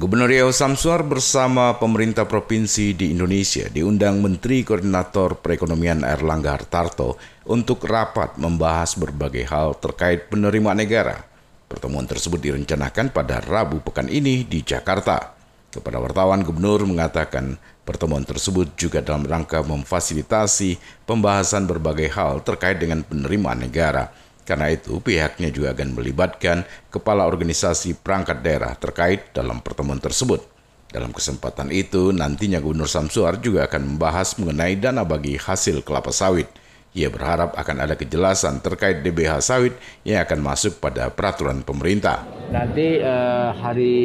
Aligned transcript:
Gubernur 0.00 0.32
Riau 0.32 0.48
Samsuar 0.48 1.04
bersama 1.04 1.76
pemerintah 1.76 2.24
provinsi 2.24 2.96
di 2.96 3.12
Indonesia 3.12 3.68
diundang 3.68 4.24
Menteri 4.24 4.64
Koordinator 4.64 5.36
Perekonomian 5.36 6.08
Erlangga 6.08 6.56
Hartarto 6.56 7.20
untuk 7.44 7.84
rapat 7.84 8.40
membahas 8.40 8.96
berbagai 8.96 9.44
hal 9.52 9.76
terkait 9.76 10.32
penerimaan 10.32 10.80
negara. 10.80 11.20
Pertemuan 11.68 12.08
tersebut 12.08 12.40
direncanakan 12.40 13.12
pada 13.12 13.44
Rabu 13.44 13.84
pekan 13.84 14.08
ini 14.08 14.40
di 14.48 14.64
Jakarta. 14.64 15.36
Kepada 15.68 16.00
wartawan, 16.00 16.48
Gubernur 16.48 16.80
mengatakan 16.88 17.60
pertemuan 17.84 18.24
tersebut 18.24 18.72
juga 18.80 19.04
dalam 19.04 19.28
rangka 19.28 19.60
memfasilitasi 19.60 20.80
pembahasan 21.04 21.68
berbagai 21.68 22.08
hal 22.08 22.40
terkait 22.40 22.80
dengan 22.80 23.04
penerimaan 23.04 23.68
negara 23.68 24.08
karena 24.50 24.66
itu, 24.74 24.98
pihaknya 24.98 25.54
juga 25.54 25.70
akan 25.70 25.94
melibatkan 25.94 26.66
kepala 26.90 27.22
organisasi 27.22 28.02
perangkat 28.02 28.42
daerah 28.42 28.74
terkait 28.74 29.30
dalam 29.30 29.62
pertemuan 29.62 30.02
tersebut. 30.02 30.42
Dalam 30.90 31.14
kesempatan 31.14 31.70
itu, 31.70 32.10
nantinya 32.10 32.58
Gubernur 32.58 32.90
Samsuar 32.90 33.38
juga 33.38 33.70
akan 33.70 33.94
membahas 33.94 34.34
mengenai 34.42 34.74
dana 34.74 35.06
bagi 35.06 35.38
hasil 35.38 35.86
kelapa 35.86 36.10
sawit. 36.10 36.50
Ia 36.98 37.06
berharap 37.06 37.54
akan 37.54 37.86
ada 37.86 37.94
kejelasan 37.94 38.58
terkait 38.58 39.06
DBH 39.06 39.38
sawit 39.38 39.78
yang 40.02 40.26
akan 40.26 40.42
masuk 40.42 40.82
pada 40.82 41.06
peraturan 41.14 41.62
pemerintah. 41.62 42.26
Nanti 42.50 42.98
uh, 42.98 43.54
hari 43.54 44.02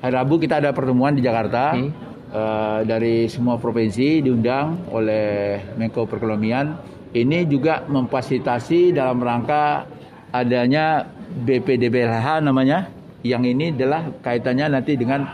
hari 0.00 0.14
Rabu 0.16 0.40
kita 0.40 0.64
ada 0.64 0.72
pertemuan 0.72 1.12
di 1.12 1.20
Jakarta 1.20 1.76
hmm. 1.76 1.90
uh, 2.32 2.80
dari 2.88 3.28
semua 3.28 3.60
provinsi 3.60 4.24
diundang 4.24 4.88
oleh 4.88 5.60
Menko 5.76 6.08
Perekonomian 6.08 6.99
ini 7.10 7.42
juga 7.50 7.82
memfasilitasi 7.90 8.94
dalam 8.94 9.18
rangka 9.18 9.86
adanya 10.30 11.06
BPDBLH 11.30 12.42
namanya. 12.42 12.90
Yang 13.20 13.52
ini 13.52 13.66
adalah 13.76 14.08
kaitannya 14.24 14.80
nanti 14.80 14.96
dengan 14.96 15.28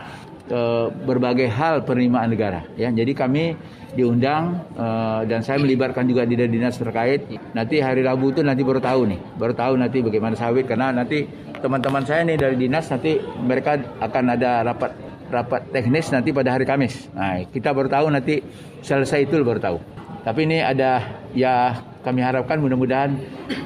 e, 0.50 0.60
berbagai 0.90 1.46
hal 1.46 1.86
penerimaan 1.86 2.34
negara 2.34 2.66
ya. 2.74 2.90
Jadi 2.90 3.12
kami 3.14 3.54
diundang 3.94 4.74
e, 4.74 4.86
dan 5.30 5.46
saya 5.46 5.62
melibatkan 5.62 6.02
juga 6.10 6.26
dinas 6.26 6.74
terkait. 6.74 7.30
Nanti 7.54 7.78
hari 7.78 8.02
Rabu 8.02 8.34
itu 8.34 8.42
nanti 8.42 8.66
baru 8.66 8.82
tahu 8.82 9.00
nih 9.06 9.20
baru 9.38 9.54
tahu 9.54 9.74
nanti 9.78 10.02
bagaimana 10.02 10.34
sawit. 10.34 10.66
Karena 10.66 10.90
nanti 10.90 11.22
teman-teman 11.62 12.02
saya 12.02 12.26
nih 12.26 12.34
dari 12.34 12.56
dinas 12.58 12.90
nanti 12.90 13.22
mereka 13.22 13.78
akan 14.02 14.24
ada 14.34 14.66
rapat 14.66 14.90
rapat 15.30 15.70
teknis 15.70 16.10
nanti 16.10 16.34
pada 16.34 16.58
hari 16.58 16.66
Kamis. 16.66 17.06
Nah 17.14 17.46
kita 17.46 17.70
baru 17.70 17.86
tahu 17.86 18.06
nanti 18.10 18.42
selesai 18.82 19.30
itu 19.30 19.38
baru 19.46 19.62
tahu. 19.62 19.78
Tapi 20.26 20.42
ini 20.42 20.58
ada 20.58 21.15
ya 21.36 21.84
kami 22.00 22.24
harapkan 22.24 22.56
mudah-mudahan 22.56 23.12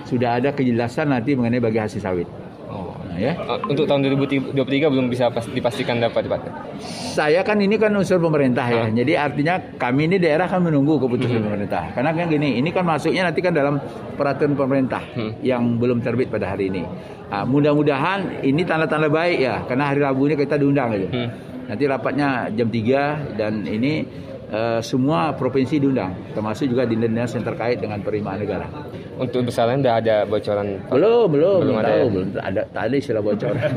sudah 0.04 0.42
ada 0.42 0.50
kejelasan 0.50 1.14
nanti 1.14 1.38
mengenai 1.38 1.62
bagi 1.62 1.78
hasil 1.78 2.02
sawit. 2.02 2.26
Oh. 2.70 2.94
Nah, 3.02 3.18
ya. 3.18 3.34
Uh, 3.34 3.58
untuk 3.66 3.90
tahun 3.90 4.06
2023 4.14 4.54
belum 4.62 5.10
bisa 5.10 5.26
dipastikan 5.50 5.98
dapat 5.98 6.30
Pak. 6.30 6.40
Saya 7.14 7.42
kan 7.42 7.58
ini 7.58 7.74
kan 7.74 7.90
unsur 7.98 8.22
pemerintah 8.22 8.62
ya. 8.70 8.86
Ah. 8.86 8.88
Jadi 8.90 9.12
artinya 9.18 9.58
kami 9.74 10.06
ini 10.06 10.16
daerah 10.22 10.46
kan 10.46 10.62
menunggu 10.62 11.02
keputusan 11.02 11.42
hmm. 11.42 11.46
pemerintah. 11.50 11.82
Karena 11.90 12.14
kan 12.14 12.30
gini, 12.30 12.62
ini 12.62 12.70
kan 12.70 12.86
masuknya 12.86 13.26
nanti 13.26 13.42
kan 13.42 13.50
dalam 13.50 13.82
peraturan 14.14 14.54
pemerintah 14.54 15.02
hmm. 15.02 15.42
yang 15.42 15.82
belum 15.82 15.98
terbit 15.98 16.30
pada 16.30 16.54
hari 16.54 16.70
ini. 16.70 16.86
Nah, 17.30 17.42
mudah-mudahan 17.42 18.46
ini 18.46 18.62
tanda-tanda 18.62 19.10
baik 19.10 19.38
ya, 19.42 19.66
karena 19.66 19.90
hari 19.90 20.00
Rabu 20.02 20.30
ini 20.30 20.34
kita 20.38 20.54
diundang 20.54 20.94
gitu. 20.94 21.08
Hmm. 21.10 21.28
Nanti 21.70 21.84
rapatnya 21.86 22.50
jam 22.54 22.66
3 22.70 23.38
dan 23.38 23.62
ini 23.66 24.02
uh, 24.50 24.80
semua 24.82 25.32
provinsi 25.34 25.80
diundang, 25.80 26.34
termasuk 26.34 26.68
juga 26.68 26.84
di 26.84 26.98
dinas 26.98 27.32
yang 27.32 27.46
terkait 27.46 27.78
dengan 27.80 28.02
penerimaan 28.02 28.38
negara. 28.42 28.66
Untuk 29.20 29.48
besaran 29.48 29.80
tidak 29.80 29.96
ada 30.04 30.16
bocoran? 30.24 30.80
Belum, 30.88 31.26
belum, 31.28 31.58
belum 31.64 31.76
ada. 31.76 31.88
Tahu, 31.92 32.00
ya? 32.00 32.10
belum 32.10 32.28
ada. 32.40 32.62
Tadi 32.68 32.96
sudah 33.00 33.22
bocoran. 33.22 33.70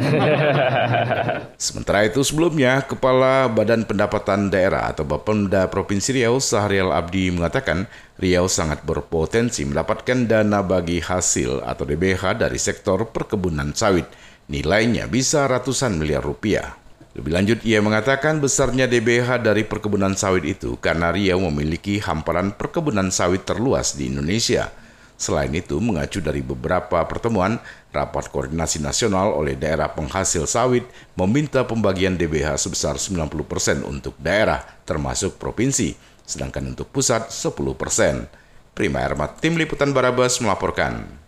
Sementara 1.67 1.99
itu 2.07 2.21
sebelumnya, 2.23 2.83
Kepala 2.83 3.51
Badan 3.51 3.83
Pendapatan 3.83 4.47
Daerah 4.47 4.91
atau 4.91 5.03
Bapenda 5.03 5.67
Provinsi 5.67 6.15
Riau, 6.15 6.39
Sahrial 6.39 6.95
Abdi 6.95 7.31
mengatakan 7.31 7.85
Riau 8.15 8.47
sangat 8.47 8.87
berpotensi 8.87 9.67
mendapatkan 9.67 10.29
dana 10.29 10.63
bagi 10.63 11.03
hasil 11.03 11.65
atau 11.65 11.83
DBH 11.83 12.39
dari 12.39 12.59
sektor 12.61 13.11
perkebunan 13.11 13.75
sawit. 13.75 14.07
Nilainya 14.47 15.07
bisa 15.07 15.47
ratusan 15.47 15.99
miliar 15.99 16.23
rupiah. 16.23 16.82
Lebih 17.13 17.29
lanjut, 17.29 17.59
ia 17.61 17.77
mengatakan 17.77 18.41
besarnya 18.41 18.89
DBH 18.89 19.45
dari 19.45 19.61
perkebunan 19.61 20.17
sawit 20.17 20.49
itu 20.49 20.81
karena 20.81 21.13
Riau 21.13 21.37
memiliki 21.45 22.01
hamparan 22.01 22.57
perkebunan 22.57 23.13
sawit 23.13 23.45
terluas 23.45 23.93
di 23.93 24.09
Indonesia. 24.09 24.73
Selain 25.13 25.53
itu, 25.53 25.77
mengacu 25.77 26.25
dari 26.25 26.41
beberapa 26.41 27.05
pertemuan, 27.05 27.61
rapat 27.93 28.33
koordinasi 28.33 28.81
nasional 28.81 29.29
oleh 29.37 29.53
daerah 29.53 29.93
penghasil 29.93 30.49
sawit 30.49 30.89
meminta 31.13 31.61
pembagian 31.61 32.17
DBH 32.17 32.57
sebesar 32.57 32.97
90% 32.97 33.85
untuk 33.85 34.17
daerah, 34.17 34.65
termasuk 34.81 35.37
provinsi, 35.37 35.93
sedangkan 36.25 36.73
untuk 36.73 36.89
pusat 36.89 37.29
10%. 37.29 38.25
Prima 38.73 39.05
Ermat, 39.05 39.37
Tim 39.37 39.53
Liputan 39.53 39.93
Barabas 39.93 40.41
melaporkan. 40.41 41.21